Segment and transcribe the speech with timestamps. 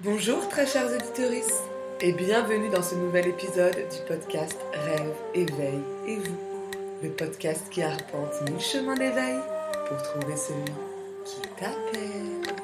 [0.00, 1.32] Bonjour très chers auditeurs
[2.02, 6.36] et bienvenue dans ce nouvel épisode du podcast Rêve, éveil et vous,
[7.02, 9.38] le podcast qui arpente mille chemins d'éveil
[9.88, 10.64] pour trouver celui
[11.24, 12.54] qui t'appelle.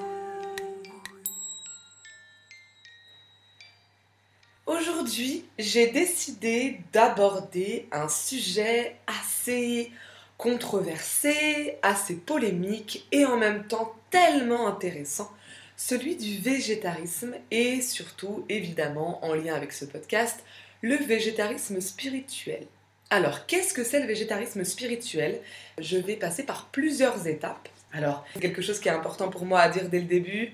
[4.66, 9.90] Aujourd'hui, j'ai décidé d'aborder un sujet assez
[10.36, 15.30] controversé, assez polémique et en même temps tellement intéressant
[15.76, 20.44] celui du végétarisme et surtout, évidemment, en lien avec ce podcast,
[20.80, 22.66] le végétarisme spirituel.
[23.10, 25.40] Alors, qu'est-ce que c'est le végétarisme spirituel?
[25.78, 27.68] Je vais passer par plusieurs étapes.
[27.92, 30.52] Alors, quelque chose qui est important pour moi à dire dès le début.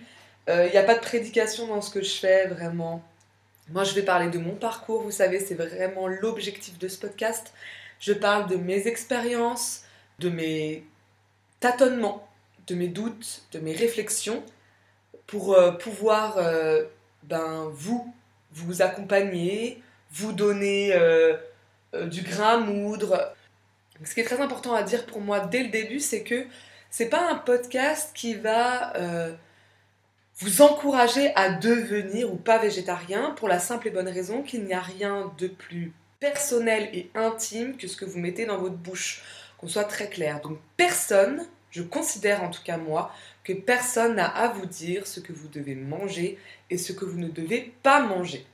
[0.49, 3.03] Euh, il n'y a pas de prédication dans ce que je fais, vraiment.
[3.71, 7.53] Moi, je vais parler de mon parcours, vous savez, c'est vraiment l'objectif de ce podcast.
[8.01, 9.85] Je parle de mes expériences,
[10.19, 10.85] de mes
[11.61, 12.27] tâtonnements,
[12.67, 14.43] de mes doutes, de mes réflexions,
[15.29, 16.85] pour euh, pouvoir euh,
[17.23, 18.13] ben, vous,
[18.51, 21.37] vous accompagner, vous donner euh,
[22.07, 23.33] du grain à moudre.
[24.05, 26.47] Ce qui est très important à dire pour moi dès le début, c'est que
[26.91, 28.95] c'est pas un podcast qui va
[30.39, 34.73] vous encourager à devenir ou pas végétarien pour la simple et bonne raison qu'il n'y
[34.73, 39.23] a rien de plus personnel et intime que ce que vous mettez dans votre bouche.
[39.59, 40.41] Qu'on soit très clair.
[40.41, 43.13] Donc personne, je considère en tout cas moi,
[43.49, 47.19] que personne n'a à vous dire ce que vous devez manger et ce que vous
[47.19, 48.45] ne devez pas manger.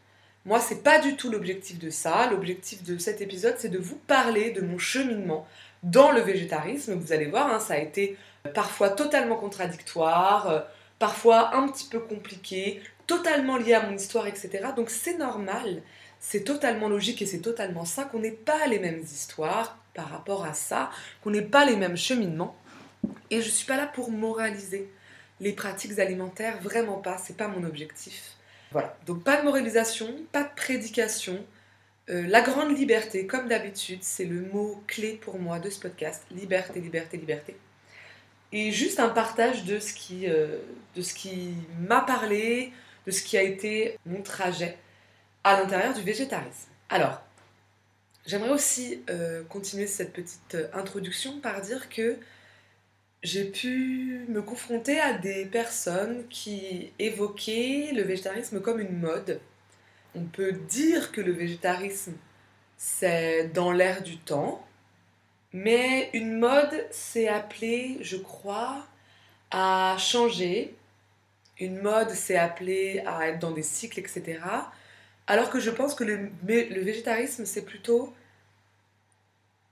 [0.45, 2.31] Moi, c'est pas du tout l'objectif de ça.
[2.31, 5.49] L'objectif de cet épisode, c'est de vous parler de mon cheminement
[5.83, 6.95] dans le végétarisme.
[6.95, 8.17] Vous allez voir, hein, ça a été
[8.55, 10.61] parfois totalement contradictoire, euh,
[11.01, 14.69] parfois un petit peu compliqué, totalement lié à mon histoire, etc.
[14.77, 15.83] Donc c'est normal,
[16.21, 20.45] c'est totalement logique et c'est totalement ça qu'on n'ait pas les mêmes histoires par rapport
[20.45, 20.91] à ça,
[21.23, 22.55] qu'on n'ait pas les mêmes cheminements.
[23.31, 24.91] Et je ne suis pas là pour moraliser
[25.41, 28.37] les pratiques alimentaires, vraiment pas, c'est pas mon objectif.
[28.73, 31.45] Voilà, donc pas de moralisation, pas de prédication.
[32.11, 36.25] Euh, la grande liberté, comme d'habitude, c'est le mot clé pour moi de ce podcast.
[36.31, 37.57] Liberté, liberté, liberté.
[38.53, 40.59] Et juste un partage de ce qui, euh,
[41.15, 42.73] qui m'a parlé,
[43.07, 44.77] de ce qui a été mon trajet
[45.45, 46.69] à l'intérieur du végétarisme.
[46.89, 47.23] Alors,
[48.27, 52.19] j'aimerais aussi euh, continuer cette petite introduction par dire que
[53.25, 59.41] j'ai pu me confronter à des personnes qui évoquaient le végétarisme comme une mode.
[60.15, 62.13] On peut dire que le végétarisme,
[62.77, 64.65] c'est dans l'air du temps,
[65.55, 68.87] mais une mode, c'est appelé, je crois,
[69.51, 70.75] à changer.
[71.59, 74.39] Une mode, c'est appelé à être dans des cycles, etc.
[75.27, 78.13] Alors que je pense que le, le végétarisme, c'est plutôt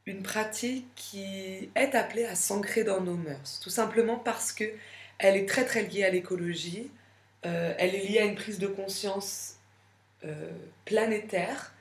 [0.07, 4.65] une pratique qui est appelée à s'ancrer dans nos mœurs, tout simplement parce que
[5.19, 6.91] elle est très très liée à l'écologie,
[7.47, 9.57] euh, elle est liée à une prise de conscience
[10.25, 10.51] euh,
[10.85, 11.73] planétaire,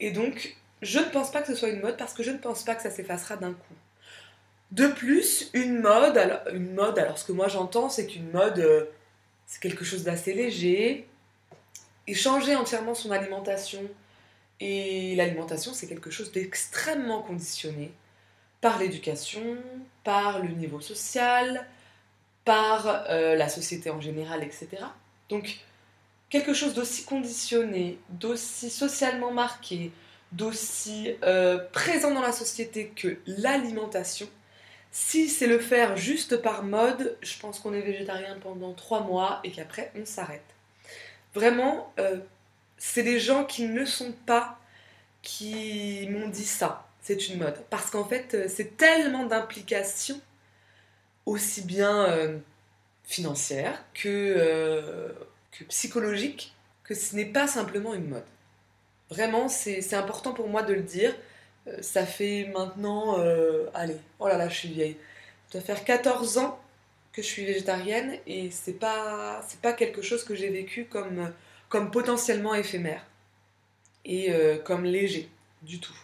[0.00, 2.38] et donc je ne pense pas que ce soit une mode parce que je ne
[2.38, 3.74] pense pas que ça s'effacera d'un coup.
[4.70, 8.58] De plus, une mode, alors, une mode, alors ce que moi j'entends, c'est qu'une mode,
[8.58, 8.84] euh,
[9.46, 11.08] c'est quelque chose d'assez léger,
[12.06, 13.82] et changer entièrement son alimentation,
[14.60, 17.92] et l'alimentation, c'est quelque chose d'extrêmement conditionné
[18.60, 19.56] par l'éducation,
[20.04, 21.66] par le niveau social,
[22.44, 24.68] par euh, la société en général, etc.
[25.28, 25.58] Donc,
[26.30, 29.90] quelque chose d'aussi conditionné, d'aussi socialement marqué,
[30.32, 34.28] d'aussi euh, présent dans la société que l'alimentation,
[34.90, 39.40] si c'est le faire juste par mode, je pense qu'on est végétarien pendant trois mois
[39.42, 40.44] et qu'après on s'arrête.
[41.34, 42.18] Vraiment, euh,
[42.86, 44.58] c'est des gens qui ne sont pas
[45.22, 46.86] qui m'ont dit ça.
[47.00, 47.56] C'est une mode.
[47.70, 50.20] Parce qu'en fait, euh, c'est tellement d'implications,
[51.24, 52.38] aussi bien euh,
[53.04, 55.08] financières que, euh,
[55.50, 58.26] que psychologiques, que ce n'est pas simplement une mode.
[59.08, 61.14] Vraiment, c'est important pour moi de le dire.
[61.80, 63.16] ça fait maintenant,
[63.74, 64.96] allez, oh là là, je suis vieille.
[65.50, 66.60] Ça doit faire 14 ans
[67.12, 71.32] que je suis végétarienne et c'est pas, pas quelque chose que j'ai vécu comme
[71.74, 73.04] comme potentiellement éphémère
[74.04, 75.28] et euh, comme léger
[75.62, 75.96] du tout.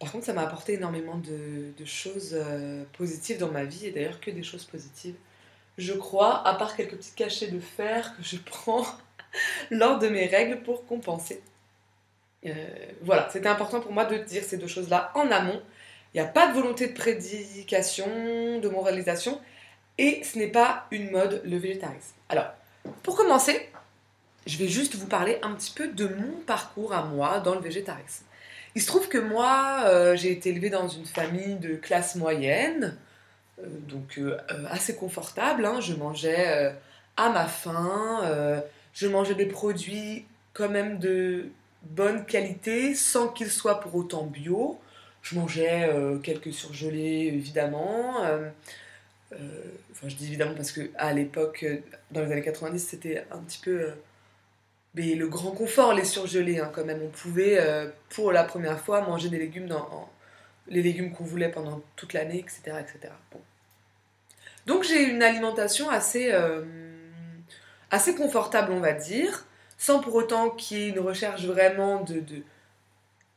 [0.00, 4.18] Par contre, ça m'a apporté énormément de, choses euh, positives dans ma vie et d'ailleurs
[4.18, 5.14] que des choses positives.
[5.78, 8.84] Je crois, à part quelques petits cachets de fer que je prends
[9.70, 11.40] lors de mes règles pour compenser.
[12.44, 12.52] Euh,
[13.02, 15.62] voilà, c'était important pour moi de dire ces deux choses-là en amont.
[16.12, 19.40] Il n'y a pas de volonté de prédication, de moralisation,
[19.96, 22.16] et ce n'est pas une mode, le végétarisme.
[22.28, 22.46] Alors,
[23.04, 23.70] pour commencer,
[24.46, 27.60] je vais juste vous parler un petit peu de mon parcours à moi dans le
[27.60, 28.24] végétarisme.
[28.74, 32.96] Il se trouve que moi, euh, j'ai été élevée dans une famille de classe moyenne,
[33.60, 34.36] euh, donc euh,
[34.68, 35.64] assez confortable.
[35.64, 35.80] Hein.
[35.80, 36.74] Je mangeais
[37.16, 38.22] à ma faim.
[38.92, 41.46] Je mangeais des produits quand même de
[41.82, 44.80] bonne qualité sans qu'ils soient pour autant bio.
[45.22, 45.90] Je mangeais
[46.22, 48.20] quelques surgelés évidemment.
[49.32, 51.64] enfin, je dis évidemment parce que à l'époque,
[52.10, 53.92] dans les années 90, c'était un petit peu
[54.94, 57.02] mais le grand confort, les surgelés, hein, quand même.
[57.02, 57.58] On pouvait,
[58.10, 60.08] pour la première fois, manger des légumes dans,
[60.68, 62.76] les légumes qu'on voulait pendant toute l'année, etc.
[62.80, 63.12] etc.
[64.66, 66.62] Donc j'ai une alimentation assez, euh,
[67.90, 69.46] assez confortable, on va dire,
[69.76, 72.22] sans pour autant qu'il y ait une recherche vraiment de,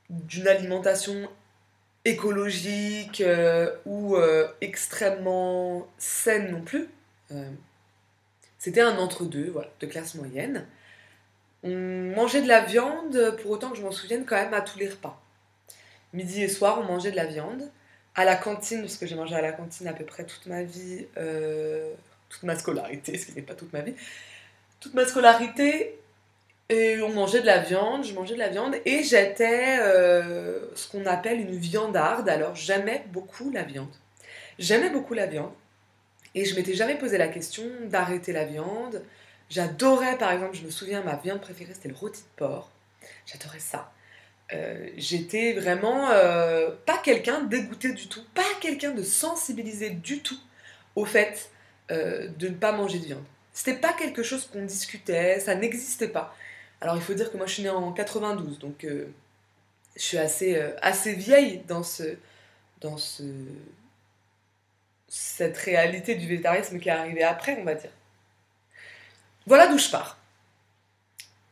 [0.09, 1.29] d'une alimentation
[2.05, 6.87] écologique euh, ou euh, extrêmement saine non plus.
[8.57, 10.65] C'était un entre-deux, voilà, de classe moyenne.
[11.63, 14.77] On mangeait de la viande, pour autant que je m'en souvienne, quand même à tous
[14.79, 15.21] les repas.
[16.13, 17.69] Midi et soir, on mangeait de la viande.
[18.15, 20.63] À la cantine, parce que j'ai mangé à la cantine à peu près toute ma
[20.63, 21.91] vie, euh,
[22.29, 23.93] toute ma scolarité, ce qui n'est pas toute ma vie,
[24.79, 25.99] toute ma scolarité,
[26.69, 30.89] et on mangeait de la viande, je mangeais de la viande, et j'étais euh, ce
[30.89, 32.27] qu'on appelle une viandarde.
[32.27, 33.93] Alors j'aimais beaucoup la viande.
[34.59, 35.53] J'aimais beaucoup la viande,
[36.33, 39.03] et je m'étais jamais posé la question d'arrêter la viande.
[39.49, 42.69] J'adorais, par exemple, je me souviens, ma viande préférée, c'était le rôti de porc.
[43.25, 43.91] J'adorais ça.
[44.53, 50.39] Euh, j'étais vraiment euh, pas quelqu'un dégoûté du tout, pas quelqu'un de sensibilisé du tout
[50.95, 51.51] au fait
[51.91, 53.23] euh, de ne pas manger de viande.
[53.51, 56.35] C'était pas quelque chose qu'on discutait, ça n'existait pas.
[56.79, 60.61] Alors il faut dire que moi je suis née en 92, donc je suis assez,
[60.81, 62.03] assez vieille dans, ce,
[62.81, 63.23] dans ce,
[65.07, 67.89] cette réalité du végétarisme qui est arrivée après, on va dire.
[69.47, 70.17] Voilà d'où je pars.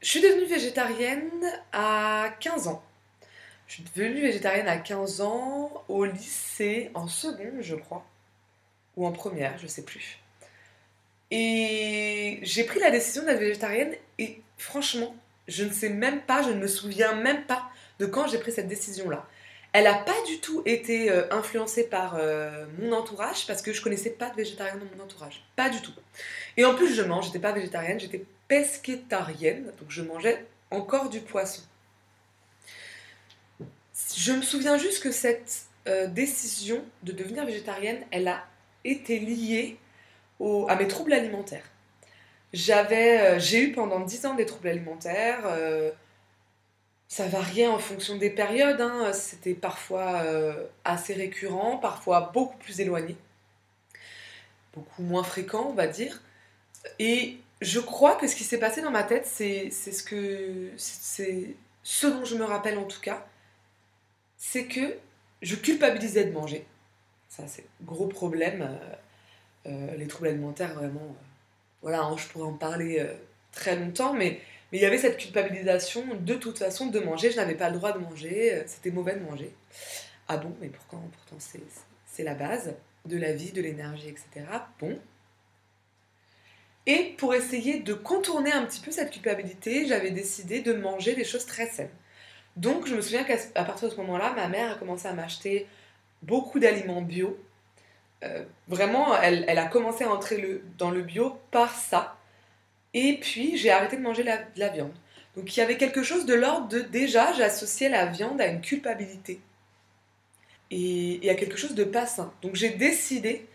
[0.01, 1.31] Je suis devenue végétarienne
[1.71, 2.83] à 15 ans.
[3.68, 8.06] Je suis devenue végétarienne à 15 ans au lycée, en seconde, je crois.
[8.97, 10.19] Ou en première, je sais plus.
[11.31, 15.15] Et j'ai pris la décision d'être végétarienne et franchement,
[15.48, 17.69] je ne sais même pas, je ne me souviens même pas
[18.00, 19.25] de quand j'ai pris cette décision-là.
[19.77, 23.81] Elle n'a pas du tout été euh, influencée par euh, mon entourage parce que je
[23.81, 25.44] connaissais pas de végétarien dans mon entourage.
[25.57, 25.92] Pas du tout.
[26.56, 31.19] Et en plus, je mange, j'étais pas végétarienne, j'étais pesquetarienne, donc je mangeais encore du
[31.19, 31.62] poisson.
[34.16, 38.45] Je me souviens juste que cette euh, décision de devenir végétarienne, elle a
[38.86, 39.77] été liée
[40.69, 41.69] à mes troubles alimentaires.
[42.54, 45.44] J'avais, j'ai eu pendant 10 ans des troubles alimentaires.
[47.06, 48.81] Euh, ça variait en fonction des périodes.
[48.81, 49.13] Hein.
[49.13, 50.24] C'était parfois
[50.84, 53.16] assez récurrent, parfois beaucoup plus éloigné,
[54.74, 56.22] beaucoup moins fréquent, on va dire.
[57.00, 61.56] Et je crois que ce qui s'est passé dans ma tête, c'est ce que c'est
[61.84, 63.25] ce dont je me rappelle en tout cas,
[64.38, 64.98] c'est que
[65.42, 66.66] je culpabilisais de manger.
[67.30, 68.62] Ça, c'est gros problème.
[68.62, 68.96] Euh,
[69.68, 71.24] euh, les troubles alimentaires, vraiment, euh,
[71.81, 73.06] voilà, hein, je pourrais en parler
[73.51, 74.40] très longtemps, mais
[74.75, 77.31] il y avait cette culpabilisation de toute façon de manger.
[77.31, 79.54] Je n'avais pas le droit de manger, c'était mauvais de manger.
[80.27, 81.01] Ah bon, mais pourtant,
[82.07, 82.74] c'est la base
[83.06, 84.45] de la vie, de l'énergie, etc.
[84.80, 85.00] Bon,
[86.88, 91.24] et pour essayer de contourner un petit peu cette culpabilité, j'avais décidé de manger des
[91.24, 91.89] choses très saines.
[92.56, 95.68] Donc je me souviens qu'à partir de ce moment-là, ma mère a commencé à m'acheter
[96.22, 97.38] beaucoup d'aliments bio.
[98.24, 102.18] Euh, vraiment, elle, a commencé à entrer dans le bio par ça.
[102.95, 104.94] Et puis j'ai arrêté de manger de la viande.
[105.36, 108.62] Donc il y avait quelque chose de l'ordre de déjà, j'associais la viande à une
[108.62, 109.41] culpabilité.
[110.72, 112.34] Et à quelque chose de pas sain.
[112.41, 113.46] Donc j'ai décidé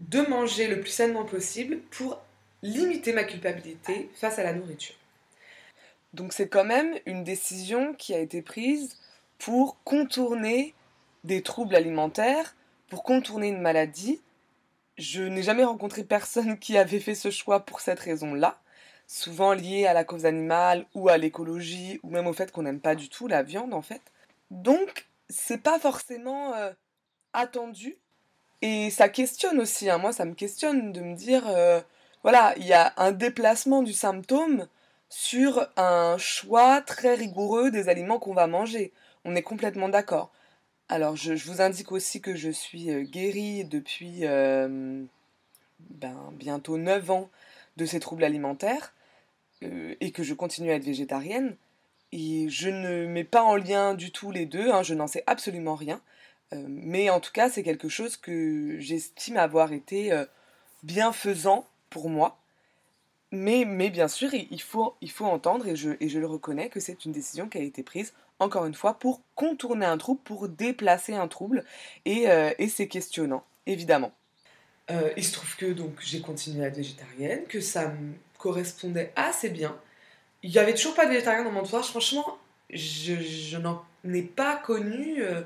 [0.00, 2.18] de manger le plus sainement possible pour
[2.62, 4.96] limiter ma culpabilité face à la nourriture.
[6.14, 8.98] Donc c'est quand même une décision qui a été prise
[9.38, 10.74] pour contourner
[11.22, 12.56] des troubles alimentaires,
[12.88, 14.20] pour contourner une maladie.
[14.96, 18.58] Je n'ai jamais rencontré personne qui avait fait ce choix pour cette raison-là,
[19.10, 22.78] souvent lié à la cause animale ou à l'écologie ou même au fait qu'on n'aime
[22.78, 24.00] pas du tout la viande en fait.
[24.52, 26.70] Donc c'est pas forcément euh,
[27.32, 27.96] attendu
[28.62, 29.90] et ça questionne aussi.
[29.90, 29.98] Hein.
[29.98, 31.80] Moi ça me questionne de me dire euh,
[32.22, 34.68] voilà, il y a un déplacement du symptôme
[35.08, 38.92] sur un choix très rigoureux des aliments qu'on va manger.
[39.24, 40.30] On est complètement d'accord.
[40.88, 47.30] Alors, je, vous indique aussi que je suis euh, guérie depuis ben, bientôt 9 ans
[47.76, 48.92] de ces troubles alimentaires
[49.64, 51.56] euh, et que je continue à être végétarienne.
[52.12, 55.22] Et je ne mets pas en lien du tout les deux, hein, je n'en sais
[55.26, 56.00] absolument rien.
[56.52, 60.12] mais en tout cas, c'est quelque chose que j'estime avoir été
[60.82, 62.40] bienfaisant pour moi.
[63.32, 66.68] Mais, mais bien sûr, il faut, il faut entendre, et je, et je le reconnais,
[66.68, 70.20] que c'est une décision qui a été prise, encore une fois, pour contourner un trouble,
[70.24, 71.64] pour déplacer un trouble,
[72.04, 74.12] et, euh, et c'est questionnant, évidemment.
[74.90, 77.92] Euh, il se trouve que donc j'ai continué à être végétarienne, que ça
[78.40, 79.76] correspondait assez bien.
[80.42, 81.88] Il n'y avait toujours pas de végétarien dans mon entourage.
[81.88, 82.38] Franchement,
[82.70, 85.42] je, n'en ai pas connu euh,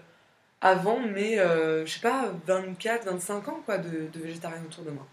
[0.61, 4.91] avant mes, euh, je sais pas, 24, 25 ans quoi, de, de végétarien autour de
[4.91, 5.07] moi.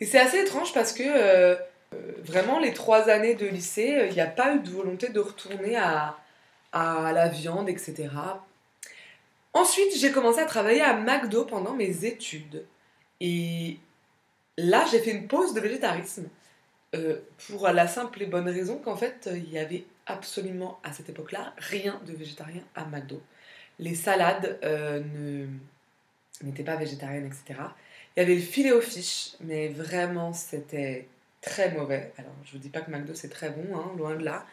[0.00, 1.56] Et c'est assez étrange parce que
[2.24, 5.76] vraiment, les trois années de lycée, il n'y a pas eu de volonté de retourner
[5.76, 6.18] à,
[6.72, 8.08] à la viande, etc.
[9.56, 12.66] Ensuite, j'ai commencé à travailler à McDo pendant mes études.
[13.20, 13.78] Et
[14.56, 16.28] là, j'ai fait une pause de végétarisme.
[16.94, 21.08] Euh, pour la simple et bonne raison qu'en fait, il y avait absolument à cette
[21.08, 23.20] époque-là rien de végétarien à McDo.
[23.78, 25.46] Les salades euh,
[26.42, 27.60] n'étaient pas végétariennes, etc.
[28.16, 31.08] Il y avait le filet aux fiches, mais vraiment, c'était
[31.42, 32.12] très mauvais.
[32.18, 34.46] Alors, je vous dis pas que McDo c'est très bon, hein, loin de là,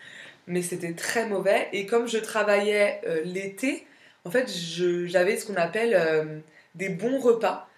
[0.48, 1.70] mais c'était très mauvais.
[1.72, 3.88] Et comme je travaillais euh, l'été,
[4.26, 6.40] en fait, j'avais ce qu'on appelle euh,
[6.76, 7.70] des bons repas.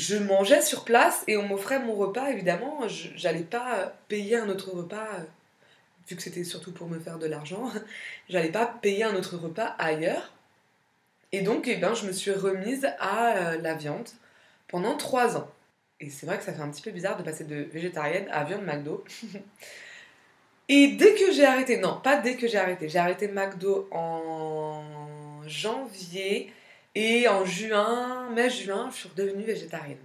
[0.00, 2.80] Je mangeais sur place et on m'offrait mon repas, évidemment.
[3.16, 5.24] J'allais pas payer un autre repas, euh,
[6.08, 7.70] vu que c'était surtout pour me faire de l'argent.
[8.30, 10.32] J'allais pas payer un autre repas ailleurs.
[11.32, 14.08] Et donc, eh ben, je me suis remise à euh, la viande
[14.68, 15.50] pendant trois ans.
[16.00, 18.44] Et c'est vrai que ça fait un petit peu bizarre de passer de végétarienne à
[18.44, 19.04] viande McDo.
[20.70, 25.42] et dès que j'ai arrêté, non, pas dès que j'ai arrêté, j'ai arrêté McDo en
[25.46, 26.54] janvier
[26.94, 29.98] et en juin, mai-juin, je suis redevenue végétarienne.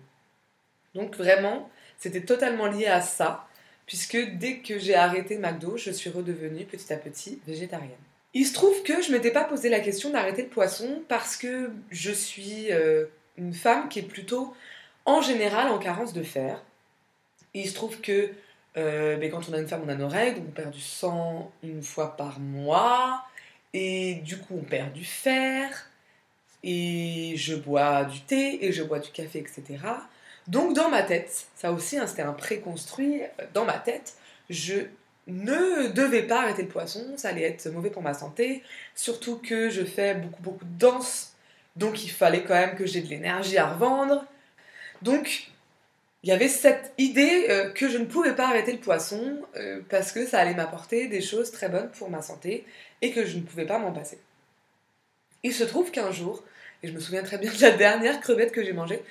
[0.94, 3.48] Donc vraiment, c'était totalement lié à ça,
[3.86, 7.92] puisque dès que j'ai arrêté McDo, je suis redevenue petit à petit végétarienne.
[8.34, 11.72] Il se trouve que je m'étais pas posé la question d'arrêter le poisson parce que
[11.90, 13.06] je suis euh,
[13.38, 14.54] une femme qui est plutôt
[15.06, 16.62] en général en carence de fer.
[17.54, 18.32] Il se trouve que
[18.78, 21.52] euh, ben, quand on a une femme, on a nos règles, on perd du sang
[21.64, 23.24] une fois par mois.
[23.74, 25.90] Et du coup, on perd du fer,
[26.66, 29.78] et je bois du thé, et je bois du café, etc.
[30.48, 33.22] Donc dans ma tête, ça aussi, hein, c'était un préconstruit,
[33.54, 34.16] dans ma tête,
[34.50, 34.76] je
[35.28, 38.64] ne devais pas arrêter le poisson, ça allait être mauvais pour ma santé,
[38.96, 41.34] surtout que je fais beaucoup beaucoup de danse,
[41.76, 44.26] donc il fallait quand même que j'ai de l'énergie à revendre.
[45.02, 45.52] Donc
[46.24, 49.82] il y avait cette idée euh, que je ne pouvais pas arrêter le poisson euh,
[49.90, 52.66] parce que ça allait m'apporter des choses très bonnes pour ma santé
[53.02, 54.20] et que je ne pouvais pas m'en passer.
[55.44, 56.44] Il se trouve qu'un jour,
[56.86, 59.02] et je me souviens très bien de la dernière crevette que j'ai mangée,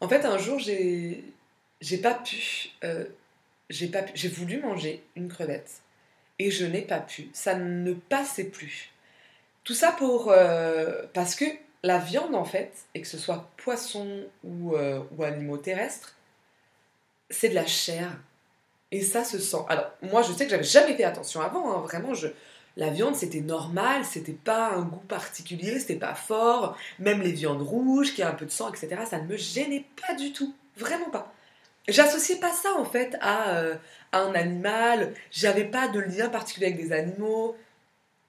[0.00, 3.04] en fait un jour j'ai pas pu euh,
[3.68, 5.82] j'ai pas j'ai voulu manger une crevette
[6.38, 8.90] et je n'ai pas pu, ça ne passait plus.
[9.64, 10.34] Tout ça pour
[11.12, 11.44] parce que
[11.82, 16.14] la viande en fait, et que ce soit poisson ou, ou animaux terrestres,
[17.30, 18.16] c'est de la chair.
[18.90, 19.64] Et ça se sent.
[19.68, 21.72] Alors, moi, je sais que j'avais jamais fait attention avant.
[21.72, 21.80] Hein.
[21.80, 22.28] Vraiment, je...
[22.76, 24.04] la viande, c'était normal.
[24.04, 25.78] C'était pas un goût particulier.
[25.78, 26.76] C'était pas fort.
[26.98, 29.84] Même les viandes rouges, qui a un peu de sang, etc., ça ne me gênait
[30.06, 30.54] pas du tout.
[30.76, 31.32] Vraiment pas.
[31.88, 33.76] J'associais pas ça, en fait, à, euh,
[34.12, 35.14] un animal.
[35.30, 37.56] J'avais pas de lien particulier avec des animaux.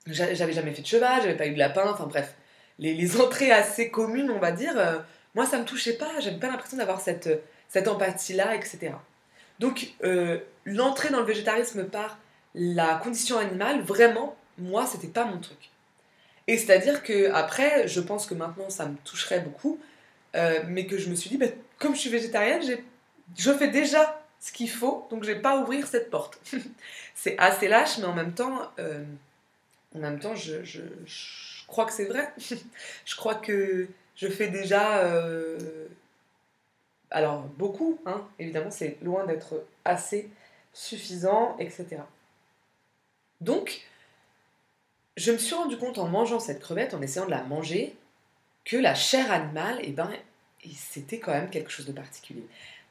[0.07, 1.21] J'avais jamais fait de cheval.
[1.21, 1.89] J'avais pas eu de lapin.
[1.91, 2.35] Enfin, bref.
[2.77, 4.77] Les, entrées assez communes, on va dire.
[4.77, 4.99] Euh,
[5.33, 6.19] moi, ça me touchait pas.
[6.19, 7.29] J'avais pas l'impression d'avoir cette
[7.75, 8.93] cette empathie-là, etc.
[9.59, 12.17] Donc, euh, l'entrée dans le végétarisme par
[12.55, 15.69] la condition animale, vraiment, moi, c'était pas mon truc.
[16.47, 19.79] Et c'est-à-dire que après, je pense que maintenant, ça me toucherait beaucoup,
[20.35, 21.47] euh, mais que je me suis dit, bah,
[21.77, 22.62] comme je suis végétarienne,
[23.38, 26.39] je fais déjà ce qu'il faut, donc je vais pas ouvrir cette porte.
[27.15, 29.03] c'est assez lâche, mais en même temps, euh,
[29.95, 32.31] en même temps, je, je, je crois que c'est vrai.
[33.05, 35.03] je crois que je fais déjà
[37.12, 40.29] alors beaucoup, hein, évidemment, c'est loin d'être assez
[40.74, 41.97] suffisant, etc.
[43.45, 43.81] Donc,
[45.17, 47.95] je me suis rendu compte en mangeant cette crevette, en essayant de la manger,
[48.65, 50.11] que la chair animale, eh ben,
[50.75, 52.43] c'était quand même quelque chose de particulier.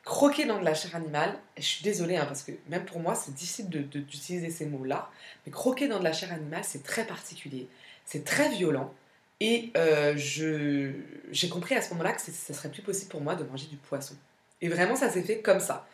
[0.05, 3.15] Croquer dans de la chair animale, je suis désolée, hein, parce que même pour moi,
[3.15, 5.11] c'est difficile d'utiliser ces mots-là,
[5.45, 7.67] mais croquer dans de la chair animale, c'est très particulier,
[8.05, 8.95] c'est très violent,
[9.41, 13.45] et euh, j'ai compris à ce moment-là que ce serait plus possible pour moi de
[13.45, 14.15] manger du poisson.
[14.61, 15.87] Et vraiment, ça s'est fait comme ça.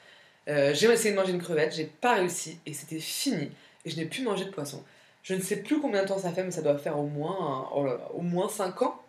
[0.49, 3.50] Euh, j'ai essayé de manger une crevette, j'ai pas réussi, et c'était fini.
[3.85, 4.83] Et je n'ai plus mangé de poisson.
[5.23, 7.69] Je ne sais plus combien de temps ça fait, mais ça doit faire au moins,
[7.75, 9.01] oh au moins 5 ans.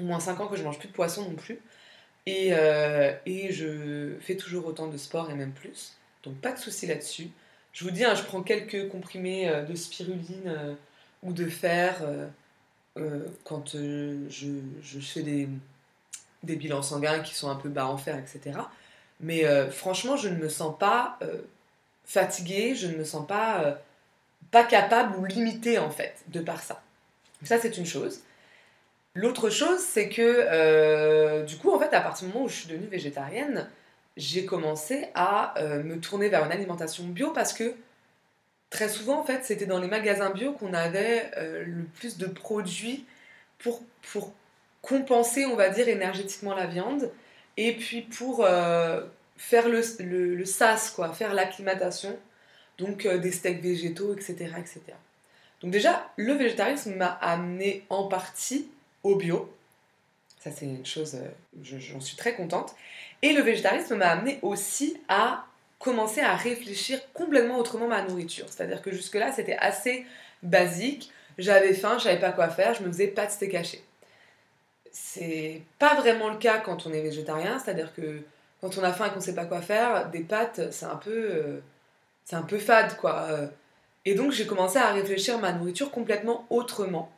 [0.00, 1.60] Au moins 5 ans que je mange plus de poisson non plus.
[2.26, 5.96] Et, euh, et je fais toujours autant de sport et même plus.
[6.22, 7.30] Donc pas de souci là-dessus.
[7.72, 10.76] Je vous dis, hein, je prends quelques comprimés de spiruline
[11.22, 12.02] ou de fer
[12.98, 14.48] euh, quand euh, je,
[14.82, 15.48] je, fais des,
[16.42, 18.58] bilans sanguins qui sont un peu bas en fer, etc.
[19.20, 21.18] Mais euh, franchement, je ne me sens pas
[22.04, 23.78] fatiguée, je ne me sens pas,
[24.50, 26.82] pas capable ou limitée en fait de par ça.
[27.42, 28.22] ça, c'est une chose.
[29.14, 32.54] L'autre chose, c'est que euh, du coup, en fait, à partir du moment où je
[32.54, 33.68] suis devenue végétarienne,
[34.16, 37.74] j'ai commencé à euh, me tourner vers une alimentation bio parce que
[38.70, 42.26] très souvent, en fait, c'était dans les magasins bio qu'on avait euh, le plus de
[42.26, 43.04] produits
[43.58, 43.82] pour,
[44.12, 44.32] pour
[44.80, 47.10] compenser, on va dire, énergétiquement la viande
[47.58, 48.46] et puis pour
[49.42, 52.16] faire le, le, SAS, quoi, faire l'acclimatation,
[52.78, 54.80] donc des steaks végétaux, etc., etc.
[55.60, 58.68] Donc déjà, le végétarisme m'a amené en partie
[59.02, 59.52] au bio.
[60.38, 61.28] Ça, c'est une chose, euh,
[61.62, 62.74] j'en suis très contente.
[63.20, 65.44] Et le végétarisme m'a amené aussi à
[65.78, 68.46] commencer à réfléchir complètement autrement ma nourriture.
[68.48, 70.06] C'est-à-dire que jusque-là, c'était assez
[70.42, 71.10] basique.
[71.36, 73.82] J'avais faim, je savais pas quoi faire, je me faisais pas de steak haché.
[74.92, 78.22] C'est pas vraiment le cas quand on est végétarien, c'est-à-dire que
[78.62, 81.10] quand on a faim et qu'on sait pas quoi faire, des pâtes, c'est un peu,
[81.10, 81.60] euh,
[82.24, 83.28] c'est un peu fade, quoi.
[84.06, 87.12] Et donc j'ai commencé à réfléchir ma nourriture complètement autrement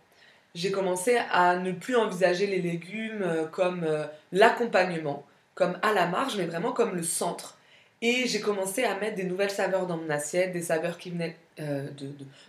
[0.54, 6.06] j'ai commencé à ne plus envisager les légumes euh, comme euh, l'accompagnement, comme à la
[6.06, 7.58] marge, mais vraiment comme le centre.
[8.02, 11.36] Et j'ai commencé à mettre des nouvelles saveurs dans mon assiette, des saveurs qui venaient
[11.60, 11.88] euh,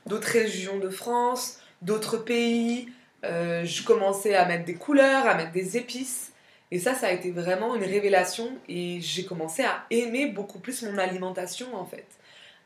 [0.06, 2.90] d'autres régions de France, d'autres pays.
[3.24, 6.32] je commençais à mettre des couleurs, à mettre des épices.
[6.72, 10.82] Et ça, ça a été vraiment une révélation et j'ai commencé à aimer beaucoup plus
[10.84, 12.06] mon alimentation en fait.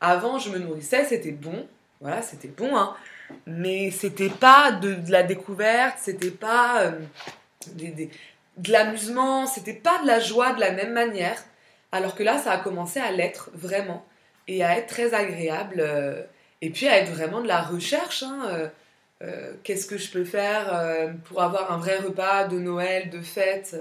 [0.00, 1.66] Avant, je me nourrissais, c'était bon,
[2.00, 2.96] voilà, c'était bon, hein
[3.46, 6.92] mais c'était pas de, la découverte, c'était pas euh,
[7.76, 11.42] de l'amusement, c'était pas de la joie de la même manière.
[11.92, 14.04] Alors que là, ça a commencé à l'être vraiment
[14.48, 16.22] et à être très agréable euh,
[16.60, 18.22] et puis à être vraiment de la recherche.
[18.22, 18.68] Hein, euh,
[19.62, 23.76] qu'est-ce que je peux faire pour avoir un vrai repas de Noël, de fête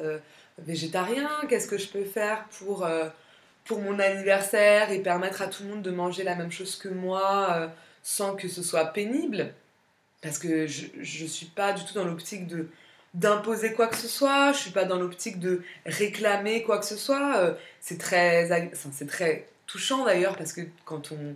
[0.58, 1.30] végétarien?
[1.48, 2.88] Qu'est-ce que je peux faire pour,
[3.64, 6.90] pour mon anniversaire et permettre à tout le monde de manger la même chose que
[6.90, 7.72] moi
[8.04, 9.54] sans que ce soit pénible,
[10.22, 12.68] parce que je ne suis pas du tout dans l'optique de
[13.16, 16.96] d'imposer quoi que ce soit, je suis pas dans l'optique de réclamer quoi que ce
[16.96, 17.38] soit.
[17.38, 18.48] Euh, c'est très,
[18.92, 21.36] c'est très touchant d'ailleurs parce que quand on,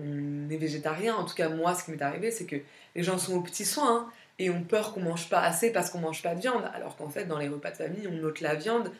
[0.00, 2.56] on, est végétarien, en tout cas moi, ce qui m'est arrivé, c'est que
[2.94, 6.00] les gens sont aux petits soins et ont peur qu'on mange pas assez parce qu'on
[6.00, 8.54] mange pas de viande, alors qu'en fait dans les repas de famille, on note la
[8.54, 8.92] viande,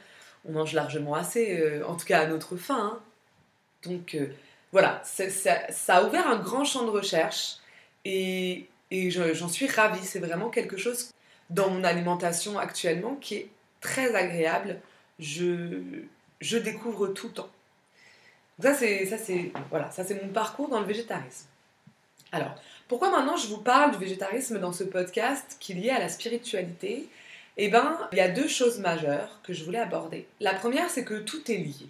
[0.46, 2.92] on mange largement assez, euh, en tout cas à notre faim.
[2.94, 3.00] Hein.
[3.82, 4.28] Donc euh,
[4.72, 5.54] voilà, ça,
[5.88, 7.58] a ouvert un grand champ de recherche
[8.04, 10.04] et, j'en suis ravie.
[10.04, 11.10] C'est vraiment quelque chose
[11.50, 13.48] dans mon alimentation actuellement qui est
[13.80, 14.80] très agréable.
[15.18, 15.80] Je,
[16.40, 17.50] je découvre tout le temps.
[18.62, 21.46] Ça, c'est, voilà, ça, c'est mon parcours dans le végétarisme.
[22.32, 22.54] Alors,
[22.88, 26.08] pourquoi maintenant je vous parle du végétarisme dans ce podcast qui est lié à la
[26.08, 27.08] spiritualité?
[27.56, 30.26] Eh bien, il y a deux choses majeures que je voulais aborder.
[30.40, 31.88] La première, c'est que tout est lié.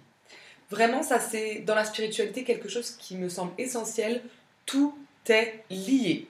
[0.69, 4.21] Vraiment, ça c'est dans la spiritualité quelque chose qui me semble essentiel.
[4.65, 4.97] Tout
[5.27, 6.27] est lié.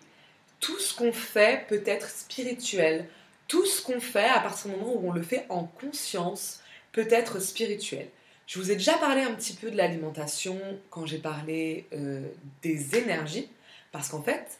[0.60, 3.08] Tout ce qu'on fait peut être spirituel.
[3.48, 7.08] Tout ce qu'on fait, à partir du moment où on le fait en conscience, peut
[7.10, 8.08] être spirituel.
[8.48, 12.22] Je vous ai déjà parlé un petit peu de l'alimentation quand j'ai parlé euh,
[12.62, 13.50] des énergies,
[13.92, 14.60] parce qu'en fait,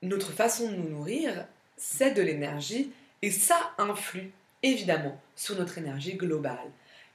[0.00, 1.46] notre façon de nous nourrir,
[1.76, 4.30] c'est de l'énergie, et ça influe
[4.62, 6.70] évidemment sur notre énergie globale.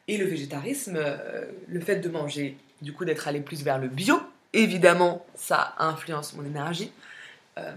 [0.08, 3.88] Et le végétarisme, euh, le fait de manger, du coup d'être allé plus vers le
[3.88, 4.22] bio,
[4.54, 6.92] évidemment, ça influence mon énergie.
[7.58, 7.74] Euh,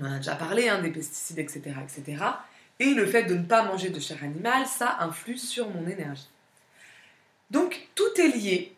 [0.00, 2.24] on en a déjà parlé, hein, des pesticides, etc., etc.
[2.80, 6.28] Et le fait de ne pas manger de chair animale, ça influe sur mon énergie.
[7.52, 8.74] Donc tout est lié.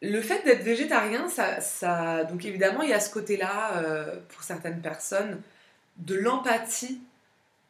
[0.00, 4.80] Le fait d'être végétarien, ça, donc évidemment, il y a ce côté-là euh, pour certaines
[4.80, 5.40] personnes
[5.96, 7.00] de l'empathie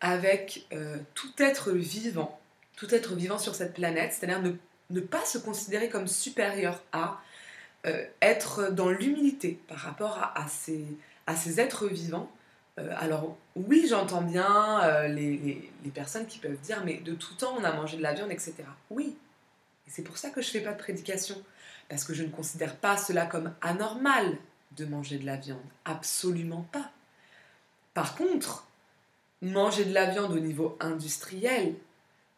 [0.01, 0.67] avec
[1.15, 2.39] tout être vivant
[2.79, 4.41] tout être vivant sur cette planète, c'est-à-dire
[4.91, 7.21] ne, pas se considérer comme supérieur à,
[7.87, 12.31] euh, être dans l'humilité par rapport à, ces, êtres vivants.
[12.79, 17.57] Euh, alors oui, j'entends bien euh, les, personnes qui peuvent dire, mais de tout temps,
[17.59, 18.55] on a mangé de la viande, etc.
[18.91, 19.17] Oui,
[19.89, 21.43] c'est pour ça que je ne fais pas de prédication,
[21.89, 24.37] parce que je ne considère pas cela comme anormal
[24.77, 26.91] de manger de la viande, absolument pas.
[27.95, 28.67] Par contre,
[29.43, 31.75] manger de la viande au niveau industriel,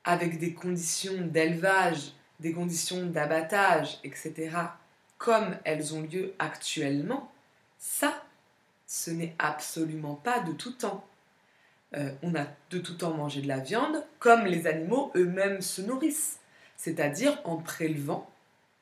[0.05, 4.57] avec des conditions d'élevage, des conditions d'abattage, etc.,
[5.19, 7.31] comme elles ont lieu actuellement,
[7.79, 8.25] ça,
[8.87, 11.07] ce n'est absolument pas de tout temps.
[11.95, 15.83] Euh, on a de tout temps mangé de la viande comme les animaux eux-mêmes se
[15.83, 16.40] nourrissent,
[16.81, 18.31] c'est-à-dire en prélevant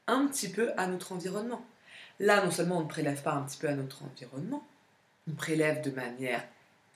[0.07, 1.67] un petit peu à notre environnement.
[2.21, 4.65] Là, non seulement on ne prélève pas un petit peu à notre environnement,
[5.29, 6.47] on prélève de manière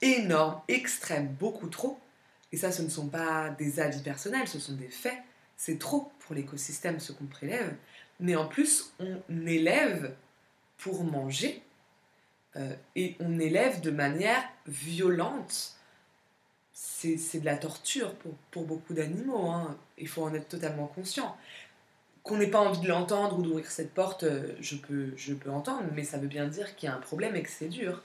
[0.01, 1.99] énorme, extrême, beaucoup trop,
[2.53, 5.19] et ça, ce ne sont pas des avis personnels, ce sont des faits.
[5.57, 7.75] C'est trop pour l'écosystème ce qu'on prélève.
[8.21, 10.15] Mais en plus, on élève
[10.77, 11.63] pour manger
[12.57, 15.77] euh, et on élève de manière violente
[16.73, 18.15] c'est de la torture
[18.51, 19.51] pour, beaucoup d'animaux.
[19.51, 19.77] Hein.
[19.99, 21.37] Il faut en être totalement conscient.
[22.23, 26.05] Qu'on n'ait pas envie de l'entendre ou d'ouvrir cette porte, euh, je peux, entendre, mais
[26.05, 28.03] ça veut bien dire qu'il y a un problème et que c'est dur.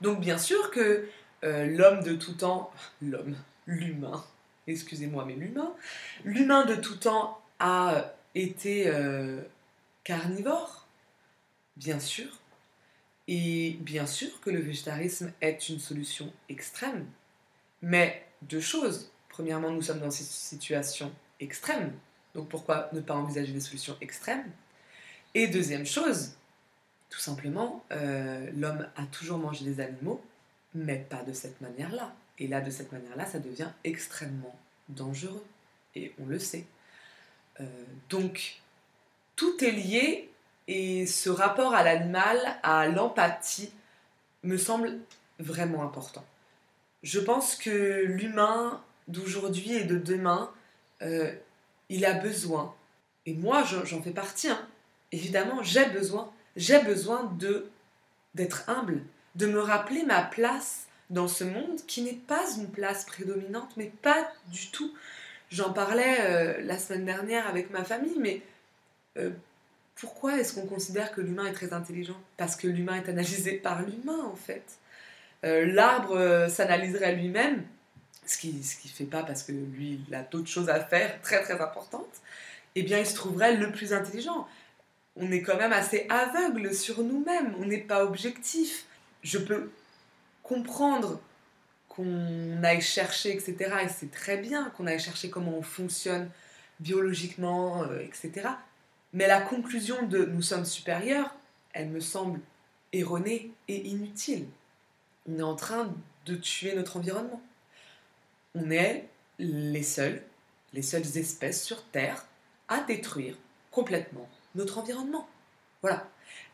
[0.00, 1.08] Donc bien sûr que
[1.44, 4.24] euh, l'homme de tout temps, l'homme, l'humain,
[4.66, 5.72] excusez-moi, mais l'humain,
[6.24, 9.40] l'humain de tout temps a été euh,
[10.04, 10.86] carnivore,
[11.76, 12.28] bien sûr,
[13.28, 17.06] et bien sûr que le végétarisme est une solution extrême.
[17.82, 19.10] Mais deux choses.
[19.28, 21.92] Premièrement, nous sommes dans cette situation extrême.
[22.34, 24.44] Donc pourquoi ne pas envisager des solutions extrêmes?
[25.34, 26.32] Et deuxième chose,
[27.10, 30.22] tout simplement, euh, l'homme a toujours mangé des animaux,
[30.74, 32.14] mais pas de cette manière-là.
[32.38, 34.54] Et là, de cette manière-là, ça devient extrêmement
[34.88, 35.44] dangereux.
[35.94, 36.66] Et on le sait.
[37.60, 37.64] Euh,
[38.10, 38.60] donc,
[39.34, 40.30] tout est lié
[40.68, 43.72] et ce rapport à l'animal, à l'empathie,
[44.42, 44.98] me semble
[45.38, 46.24] vraiment important.
[47.06, 50.50] Je pense que l'humain d'aujourd'hui et de demain,
[51.02, 51.32] euh,
[51.88, 52.74] il a besoin,
[53.26, 54.66] et moi j'en fais partie, hein.
[55.12, 57.70] évidemment j'ai besoin, j'ai besoin de
[58.34, 59.04] d'être humble,
[59.36, 63.92] de me rappeler ma place dans ce monde qui n'est pas une place prédominante, mais
[64.02, 64.92] pas du tout.
[65.48, 68.42] J'en parlais euh, la semaine dernière avec ma famille, mais
[69.16, 69.30] euh,
[69.94, 72.20] pourquoi est-ce qu'on considère que l'humain est très intelligent?
[72.36, 74.80] Parce que l'humain est analysé par l'humain, en fait.
[75.44, 77.64] Euh, l'arbre euh, s'analyserait lui-même,
[78.26, 81.20] ce qui ne qui fait pas parce que lui, il a d'autres choses à faire
[81.22, 82.22] très très importantes,
[82.74, 84.46] eh bien, il se trouverait le plus intelligent.
[85.16, 88.84] On est quand même assez aveugle sur nous-mêmes, on n'est pas objectif.
[89.22, 89.70] Je peux
[90.42, 91.20] comprendre
[91.88, 93.56] qu'on aille chercher, etc.
[93.84, 96.28] Et c'est très bien qu'on aille chercher comment on fonctionne
[96.80, 98.48] biologiquement, euh, etc.
[99.12, 101.34] Mais la conclusion de nous sommes supérieurs,
[101.72, 102.40] elle me semble
[102.92, 104.46] erronée et inutile.
[105.28, 105.92] On est en train
[106.26, 107.42] de tuer notre environnement.
[108.54, 109.08] On est
[109.38, 110.22] les seuls,
[110.72, 112.26] les seules espèces sur Terre
[112.68, 113.36] à détruire
[113.70, 115.28] complètement notre environnement.
[115.82, 116.08] Voilà.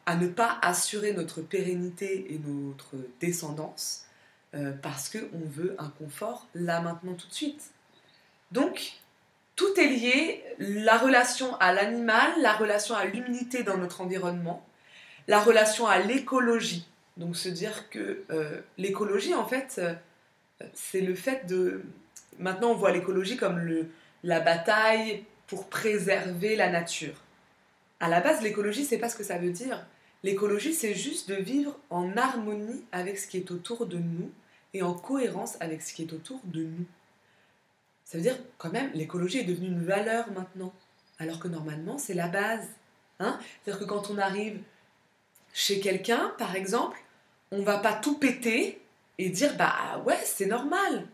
[0.04, 4.06] À ne pas assurer notre pérennité et notre descendance
[4.54, 7.70] euh, parce qu'on veut un confort là, maintenant, tout de suite.
[8.50, 8.94] Donc,
[9.56, 14.66] tout est lié, la relation à l'animal, la relation à l'humidité dans notre environnement,
[15.28, 16.86] la relation à l'écologie.
[17.16, 19.94] Donc se dire que euh, l'écologie, en fait, euh,
[20.74, 21.82] c'est le fait de...
[22.38, 23.88] Maintenant, on voit l'écologie comme le,
[24.24, 27.14] la bataille pour préserver la nature.
[28.00, 29.86] À la base, l'écologie, c'est pas ce que ça veut dire.
[30.22, 34.30] L'écologie, c'est juste de vivre en harmonie avec ce qui est autour de nous
[34.72, 36.86] et en cohérence avec ce qui est autour de nous.
[38.04, 40.72] Ça veut dire quand même, l'écologie est devenue une valeur maintenant,
[41.18, 42.68] alors que normalement c'est la base.
[43.18, 44.58] Hein C'est-à-dire que quand on arrive
[45.52, 46.98] chez quelqu'un, par exemple,
[47.50, 48.80] on va pas tout péter
[49.18, 51.06] et dire bah ouais c'est normal.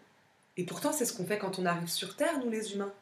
[0.57, 2.93] Et pourtant c'est ce qu'on fait quand on arrive sur Terre, nous les humains.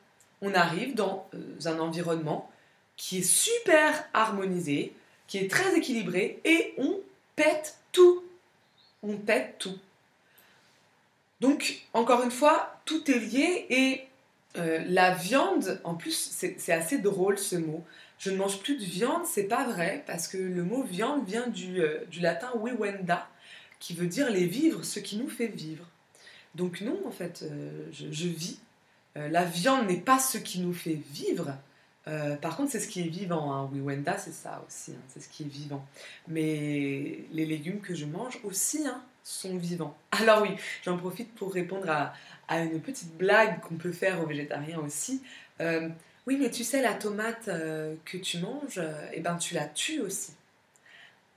[0.42, 2.50] On arrive dans euh, un environnement
[2.96, 4.94] qui est super harmonisé,
[5.26, 7.00] qui est très équilibré, et on
[7.36, 8.24] pète tout.
[9.02, 9.78] On pète tout.
[11.40, 14.04] Donc, encore une fois, tout est lié et
[14.56, 17.84] euh, la viande, en plus, c'est assez drôle ce mot.
[18.18, 21.46] Je ne mange plus de viande, c'est pas vrai, parce que le mot viande vient
[21.48, 23.28] du, euh, latin wewenda,
[23.78, 25.86] qui veut dire les vivres, ce qui nous fait vivre.
[26.54, 28.60] Donc non, en fait, euh, je, vis.
[29.14, 31.54] la viande n'est pas ce qui nous fait vivre.
[32.40, 33.52] par contre, c'est ce qui est vivant.
[33.52, 33.68] Hein.
[33.72, 35.84] Wewenda, c'est ça aussi, hein, c'est ce qui est vivant.
[36.28, 39.96] Mais les légumes que je mange aussi, hein, sont vivants.
[40.12, 40.50] Alors oui,
[40.84, 42.14] j'en profite pour répondre à,
[42.62, 45.22] une petite blague qu'on peut faire aux végétariens aussi.
[46.26, 49.54] Euh, oui, mais tu sais, la tomate euh, que tu manges, euh, eh ben, tu
[49.54, 50.32] la tues aussi.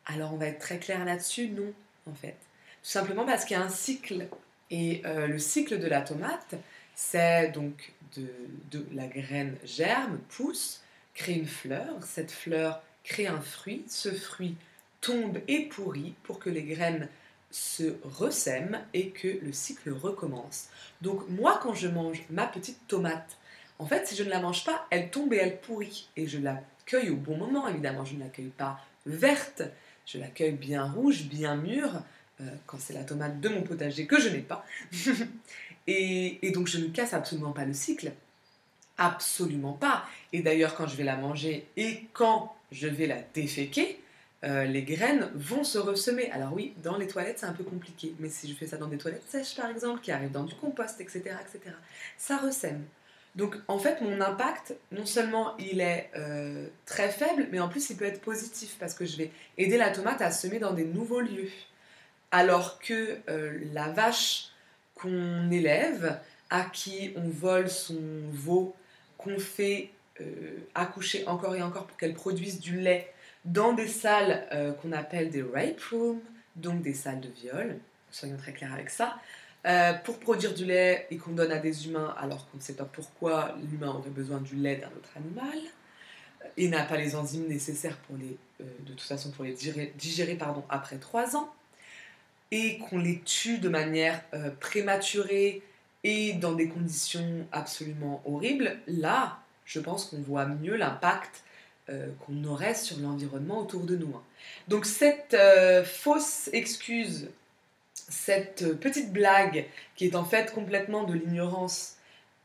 [0.06, 1.74] Alors on va être très clair là-dessus, non,
[2.08, 2.36] en fait.
[2.84, 4.28] Tout simplement parce qu'il y a un cycle.
[4.72, 6.54] Et le cycle de la tomate,
[6.96, 8.28] c'est donc de,
[8.70, 10.82] de, la graine germe, pousse,
[11.16, 11.96] crée une fleur.
[12.04, 13.84] Cette fleur crée un fruit.
[13.88, 14.56] Ce fruit
[15.02, 17.08] tombe et pourrit pour que les graines
[17.52, 20.68] se ressème et que le cycle recommence.
[21.02, 23.39] Donc moi, quand je mange ma petite tomate,
[23.80, 26.10] en fait, si je ne la mange pas, elle tombe et elle pourrit.
[26.18, 28.04] Et je la cueille au bon moment, évidemment.
[28.04, 29.64] Je ne la cueille pas verte,
[30.06, 32.02] je la cueille bien rouge, bien mûre,
[32.42, 34.66] euh, quand c'est la tomate de mon potager que je n'ai pas.
[35.88, 38.12] et, donc je ne casse absolument pas le cycle.
[38.98, 40.04] Absolument pas.
[40.34, 44.02] Et d'ailleurs, quand je vais la manger et quand je vais la déféquer,
[44.44, 46.30] euh, les graines vont se ressemer.
[46.32, 48.88] Alors oui, dans les toilettes, c'est un peu compliqué, mais si je fais ça dans
[48.88, 51.76] des toilettes sèches, par exemple, qui arrivent dans du compost, etc., etc.,
[52.18, 52.84] ça ressème.
[53.36, 57.90] Donc en fait, mon impact, non seulement il est euh, très faible, mais en plus
[57.90, 60.86] il peut être positif, parce que je vais aider la tomate à semer dans des
[60.86, 61.50] nouveaux lieux.
[62.32, 64.50] Alors que euh, la vache
[64.96, 68.76] qu'on élève, à qui on vole son veau,
[69.18, 73.14] qu'on fait euh, accoucher encore et encore pour qu'elle produise du lait
[73.46, 76.20] dans des salles qu'on appelle des rape rooms,
[76.58, 77.78] donc des salles de viol,
[78.12, 79.18] soyons très clairs avec ça,
[79.66, 82.76] euh, pour produire du lait et qu'on donne à des humains alors qu'on ne sait
[82.76, 85.58] pas pourquoi l'humain aurait besoin du lait d'un autre animal
[86.58, 90.64] et n'a pas les enzymes nécessaires pour les, de toute façon pour les digérer, pardon,
[90.70, 91.54] après 3 ans
[92.52, 94.24] et qu'on les tue de manière
[94.60, 95.62] prématurée
[96.04, 101.44] et dans des conditions absolument horribles, là, je pense qu'on voit mieux l'impact
[101.90, 104.14] euh, qu'on aurait sur l'environnement autour de nous.
[104.16, 104.22] Hein.
[104.68, 107.30] Donc cette euh, fausse excuse,
[108.10, 111.98] cette petite blague qui est en fait complètement de l'ignorance,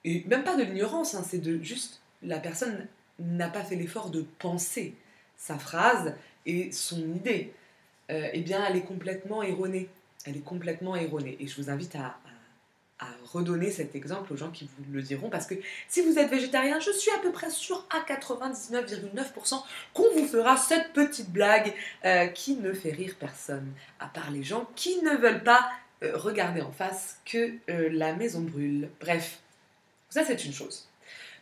[0.04, 2.86] et même pas de l'ignorance, hein, c'est de juste la personne
[3.18, 4.94] n'a pas fait l'effort de penser
[5.36, 6.14] sa phrase
[6.46, 7.52] et son idée,
[8.10, 9.88] euh, eh bien elle est complètement erronée.
[10.26, 11.36] Elle est complètement erronée.
[11.40, 12.18] Et je vous invite à,
[13.00, 15.54] à redonner cet exemple aux gens qui vous le diront parce que
[15.88, 20.56] si vous êtes végétarien, je suis à peu près sûr à 99,9% qu'on vous fera
[20.56, 25.16] cette petite blague euh, qui ne fait rire personne, à part les gens qui ne
[25.16, 25.68] veulent pas
[26.04, 28.88] euh, regarder en face que euh, la maison brûle.
[29.00, 29.40] Bref,
[30.08, 30.88] ça c'est une chose.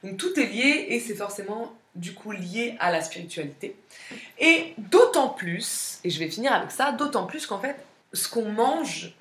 [0.02, 3.76] Donc tout est lié et c'est forcément du coup lié à la spiritualité.
[4.38, 7.76] Et d'autant plus, et je vais finir avec ça, d'autant plus qu'en fait,
[8.14, 9.14] ce qu'on mange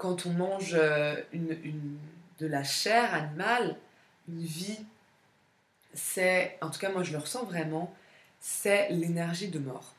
[0.00, 3.76] quand on mange euh, de la chair animale,
[4.30, 4.78] une vie,
[5.92, 7.94] c'est, en tout cas moi je le ressens vraiment,
[8.40, 9.94] c'est l'énergie de mort.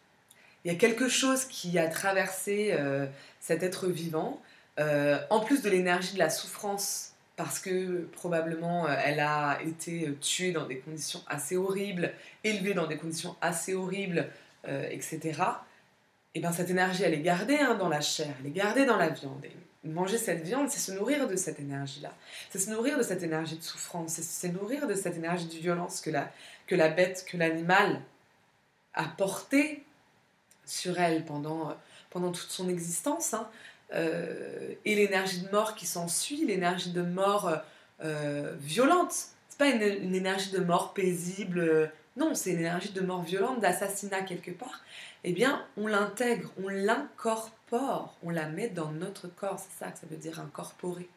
[0.65, 3.05] Il y a quelque chose qui a traversé euh,
[3.39, 4.41] cet être vivant,
[4.79, 10.51] euh, en plus de l'énergie de la souffrance, parce que probablement elle a été tuée
[10.51, 12.11] dans des conditions assez horribles,
[12.43, 14.27] élevée dans des conditions assez horribles,
[14.67, 15.41] etc.
[16.35, 18.97] Et bien cette énergie, elle est gardée hein, dans la chair, elle est gardée dans
[18.97, 19.45] la viande
[19.83, 22.13] manger cette viande, c'est se nourrir de cette énergie-là.
[22.49, 25.53] C'est se nourrir de cette énergie de souffrance, c'est se nourrir de cette énergie de
[25.53, 26.31] violence que la,
[26.67, 28.01] que la bête, que l'animal
[28.93, 29.83] a portée
[30.65, 31.75] sur elle pendant,
[32.09, 33.33] pendant toute son existence.
[33.33, 33.49] Hein.
[33.93, 37.51] Euh, et l'énergie de mort qui s'ensuit, l'énergie de mort
[38.03, 39.13] euh, violente.
[39.49, 43.59] C'est pas une, une, énergie de mort paisible, non, c'est une énergie de mort violente,
[43.59, 44.83] d'assassinat quelque part.
[45.23, 49.99] Eh bien, on l'intègre, on l'incorpore on la met dans notre corps, c'est ça que
[49.99, 51.07] ça veut dire incorporer.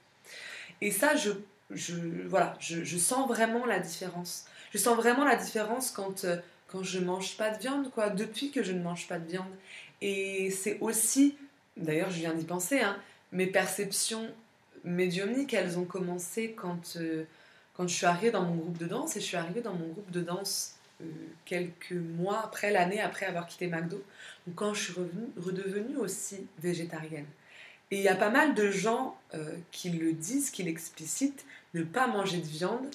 [0.80, 1.30] Et ça, je,
[1.70, 1.94] je
[2.26, 4.46] voilà, je, sens vraiment la différence.
[4.72, 6.36] Je sens vraiment la différence quand, euh,
[6.68, 9.52] quand je mange pas de viande, quoi, depuis que je ne mange pas de viande.
[10.00, 11.36] Et c'est aussi,
[11.76, 12.96] d'ailleurs, je viens d'y penser, hein,
[13.32, 14.28] mes perceptions
[14.84, 17.24] médiumniques, elles ont commencé quand, euh,
[17.74, 19.88] quand je suis arrivée dans mon groupe de danse, et je suis arrivée dans mon
[19.88, 20.73] groupe de danse
[21.44, 24.02] quelques mois après, l'année après avoir quitté McDo,
[24.46, 24.94] donc quand je suis
[25.37, 27.26] redevenue aussi végétarienne.
[27.90, 31.83] Et il y a pas mal de gens euh, qui le disent, qui l'explicitent, ne
[31.83, 32.87] pas manger de viande,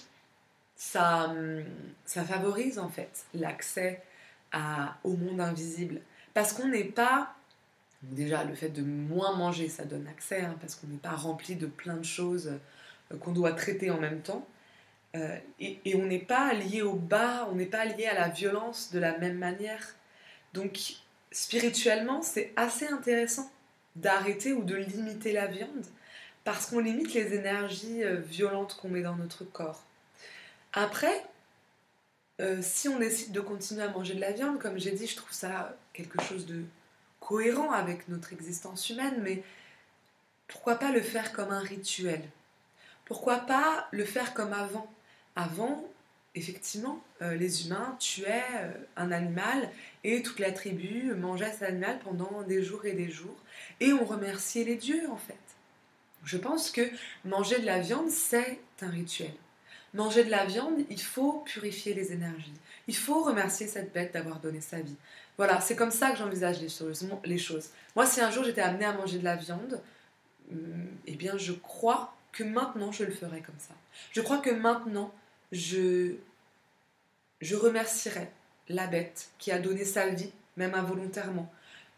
[0.76, 1.64] ça, hum,
[2.06, 4.02] ça favorise en fait l'accès
[5.04, 6.02] au monde invisible.
[6.34, 7.36] Parce qu'on n'est pas,
[8.02, 11.56] déjà le fait de moins manger, ça donne accès, hein, parce qu'on n'est pas rempli
[11.56, 12.58] de plein de choses
[13.12, 14.48] euh, qu'on doit traiter en même temps.
[15.16, 18.92] Euh, et, on n'est pas lié au bas, on n'est pas lié à la violence
[18.92, 19.96] de la même manière.
[20.54, 20.80] Donc
[21.32, 23.52] spirituellement, c'est assez intéressant
[23.96, 25.86] d'arrêter ou de limiter la viande
[26.44, 29.84] parce qu'on limite les énergies euh, violentes qu'on met dans notre corps.
[30.74, 31.26] Après,
[32.40, 35.16] euh, si on décide de continuer à manger de la viande, comme j'ai dit, je
[35.16, 36.64] trouve ça quelque chose de
[37.20, 39.44] cohérent avec notre existence humaine, mais
[40.48, 42.24] pourquoi pas le faire comme un rituel?
[43.06, 44.92] Pourquoi pas le faire comme avant?
[45.36, 45.86] Avant,
[46.36, 49.70] effectivement, euh, les humains tuaient euh, un animal
[50.04, 53.38] et toute la tribu mangeait cet animal pendant des jours et des jours.
[53.80, 55.36] Et on remerciait les dieux, en fait.
[56.24, 56.82] Je pense que
[57.26, 59.32] manger de la viande, c'est un rituel.
[59.94, 62.54] Manger de la viande, il faut purifier les énergies.
[62.88, 64.96] Il faut remercier cette bête d'avoir donné sa vie.
[65.38, 67.70] Voilà, c'est comme ça que j'envisage les choses, les choses.
[67.96, 69.82] Moi, si un jour j'étais amenée à manger de la viande,
[70.52, 73.74] hum, eh bien, je crois que maintenant je le ferai comme ça.
[74.12, 75.14] Je crois que maintenant
[75.52, 76.16] je,
[77.42, 78.30] je remercierai
[78.68, 81.52] la bête qui a donné sa vie, même involontairement.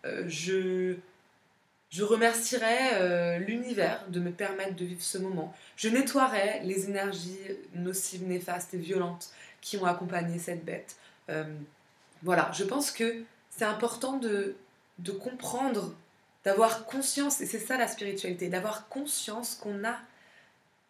[0.06, 0.96] Euh, je,
[1.90, 5.54] je remercierai euh, l'univers de me permettre de vivre ce moment.
[5.76, 7.40] Je nettoierai les énergies
[7.76, 10.96] nocives, néfastes et violentes qui ont accompagné cette bête.
[11.30, 11.44] Euh,
[12.24, 14.56] voilà, je pense que c'est important de,
[15.00, 15.94] de comprendre,
[16.46, 20.00] d'avoir conscience, et c'est ça la spiritualité, d'avoir conscience qu'on a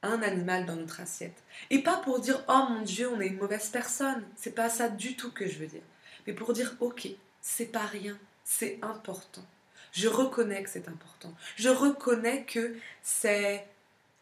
[0.03, 1.43] un animal dans notre assiette.
[1.69, 4.23] Et pas pour dire oh mon Dieu, on est une mauvaise personne.
[4.35, 5.81] C'est pas ça du tout que je veux dire.
[6.25, 7.07] Mais pour dire ok,
[7.41, 9.45] c'est pas rien, c'est important.
[9.91, 11.33] Je reconnais que c'est important.
[11.55, 13.65] Je reconnais que c'est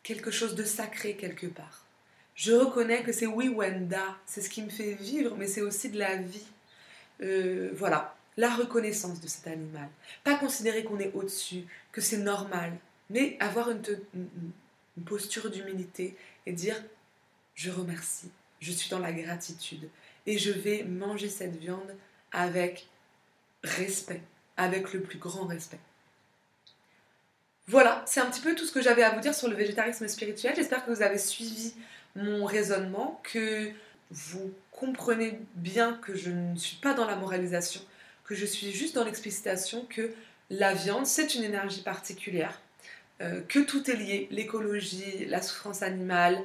[0.03, 1.85] quelque chose de sacré quelque part.
[2.35, 5.89] Je reconnais que c'est oui Wenda, c'est ce qui me fait vivre, mais c'est aussi
[5.89, 6.47] de la vie.
[7.21, 9.89] Euh, voilà, la reconnaissance de cet animal.
[10.23, 12.71] Pas considérer qu'on est au-dessus, que c'est normal,
[13.09, 13.81] mais avoir une,
[14.13, 14.51] une
[15.01, 16.75] posture d'humilité et dire
[17.55, 19.89] je remercie, je suis dans la gratitude
[20.25, 21.95] et je vais manger cette viande
[22.31, 22.87] avec
[23.63, 24.21] respect,
[24.57, 25.79] avec le plus grand respect.
[27.67, 30.07] Voilà, c'est un petit peu tout ce que j'avais à vous dire sur le végétarisme
[30.07, 30.55] spirituel.
[30.55, 31.73] J'espère que vous avez suivi
[32.15, 33.71] mon raisonnement, que
[34.09, 37.81] vous comprenez bien que je ne suis pas dans la moralisation,
[38.23, 40.13] que je suis juste dans l'explicitation que
[40.49, 42.59] la viande, c'est une énergie particulière,
[43.47, 46.43] que tout est lié, l'écologie, la souffrance animale,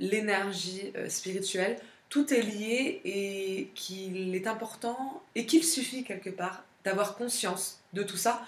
[0.00, 1.76] l'énergie euh, spirituelle,
[2.08, 8.02] tout est lié et qu'il est important et qu'il suffit quelque part d'avoir conscience de
[8.02, 8.46] tout ça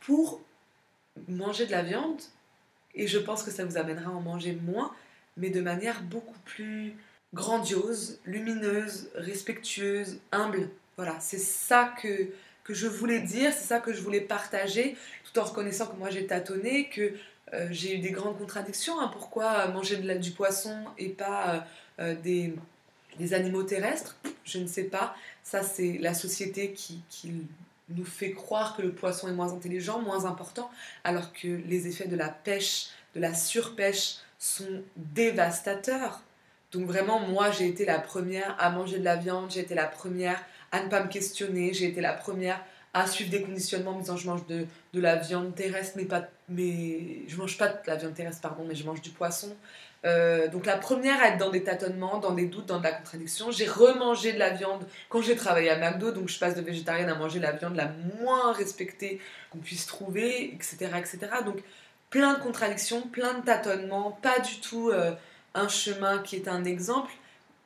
[0.00, 0.40] pour
[1.28, 2.20] manger de la viande.
[2.94, 4.94] Et je pense que ça vous amènera à en manger moins,
[5.36, 6.94] mais de manière beaucoup plus
[7.34, 10.68] grandiose, lumineuse, respectueuse, humble.
[10.96, 12.28] Voilà, c'est ça que,
[12.70, 16.08] que je voulais dire, c'est ça que je voulais partager, tout en reconnaissant que moi
[16.08, 17.14] j'ai tâtonné, que
[17.52, 19.00] euh, j'ai eu des grandes contradictions.
[19.00, 19.10] Hein.
[19.12, 21.58] pourquoi manger de du poisson et pas euh,
[21.98, 22.54] euh, des,
[23.18, 24.16] des, animaux terrestres?
[24.44, 25.16] Je ne sais pas.
[25.42, 27.32] Ça, c'est la société qui, qui
[27.88, 30.70] nous fait croire que le poisson est moins intelligent, moins important,
[31.02, 36.22] alors que les effets de la pêche, de la surpêche sont dévastateurs.
[36.70, 39.86] Donc vraiment, moi, j'ai été la première à manger de la viande, j'ai été la
[39.86, 40.40] première
[40.72, 42.60] à ne pas me questionner, j'ai été la première
[42.92, 46.04] à suivre des conditionnements en me disant je mange de, de, la viande terrestre, mais
[46.04, 49.54] pas, mais je mange pas de la viande terrestre, pardon, mais je mange du poisson.
[50.06, 52.92] Euh, donc la première à être dans des tâtonnements, dans des doutes, dans de la
[52.92, 53.50] contradiction.
[53.50, 57.10] J'ai remangé de la viande quand j'ai travaillé à McDo, donc je passe de végétarienne
[57.10, 61.18] à manger la viande la moins respectée qu'on puisse trouver, etc., etc.
[61.44, 61.58] Donc
[62.08, 65.12] plein de contradictions, plein de tâtonnements, pas du tout euh,
[65.54, 67.12] un chemin qui est un exemple,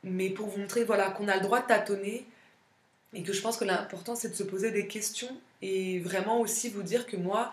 [0.03, 2.27] mais pour vous montrer voilà qu'on a le droit de tâtonner
[3.15, 6.69] et que je pense que l'important c'est de se poser des questions et vraiment aussi
[6.69, 7.53] vous dire que moi,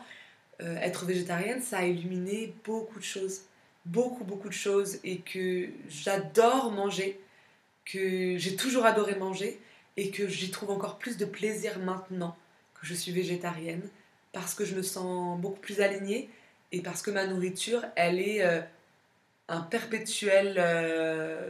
[0.61, 3.41] euh, être végétarienne, ça a illuminé beaucoup de choses,
[3.85, 7.19] beaucoup beaucoup de choses et que j'adore manger,
[7.85, 9.59] que j'ai toujours adoré manger
[9.97, 12.35] et que j'y trouve encore plus de plaisir maintenant
[12.79, 13.87] que je suis végétarienne
[14.31, 16.29] parce que je me sens beaucoup plus alignée
[16.71, 18.61] et parce que ma nourriture, elle est euh,
[19.47, 21.49] un perpétuel euh,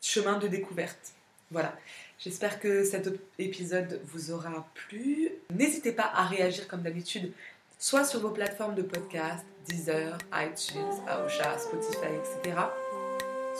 [0.00, 1.12] chemin de découverte.
[1.50, 1.76] Voilà.
[2.24, 3.08] J'espère que cet
[3.40, 5.28] épisode vous aura plu.
[5.52, 7.32] N'hésitez pas à réagir comme d'habitude,
[7.80, 12.60] soit sur vos plateformes de podcast, Deezer, iTunes, Aosha, Spotify, etc.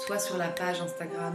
[0.07, 1.33] Soit sur la page Instagram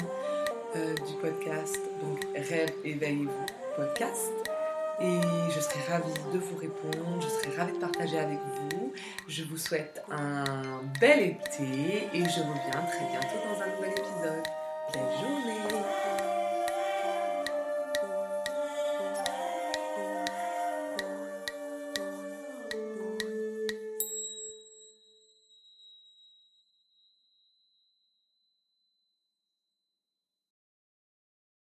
[0.77, 4.31] euh, du podcast, donc Rêve Éveillez-vous podcast.
[5.01, 5.19] Et
[5.53, 8.39] je serai ravie de vous répondre, je serai ravie de partager avec
[8.71, 8.93] vous.
[9.27, 10.45] Je vous souhaite un
[11.01, 13.76] bel été et je reviens très bientôt dans un